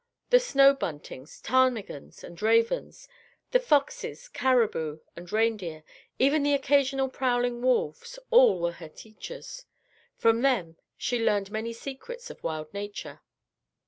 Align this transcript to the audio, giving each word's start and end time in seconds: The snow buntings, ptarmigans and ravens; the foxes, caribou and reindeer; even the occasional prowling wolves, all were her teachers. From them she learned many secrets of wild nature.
The 0.31 0.39
snow 0.39 0.73
buntings, 0.73 1.39
ptarmigans 1.43 2.23
and 2.23 2.41
ravens; 2.41 3.07
the 3.51 3.59
foxes, 3.59 4.29
caribou 4.29 4.97
and 5.15 5.31
reindeer; 5.31 5.83
even 6.17 6.41
the 6.41 6.55
occasional 6.55 7.07
prowling 7.07 7.61
wolves, 7.61 8.17
all 8.31 8.59
were 8.59 8.71
her 8.71 8.89
teachers. 8.89 9.65
From 10.17 10.41
them 10.41 10.77
she 10.97 11.23
learned 11.23 11.51
many 11.51 11.71
secrets 11.71 12.31
of 12.31 12.41
wild 12.43 12.73
nature. 12.73 13.21